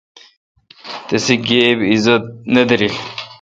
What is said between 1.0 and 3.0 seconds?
تسی گیب اعزت نہ دارل۔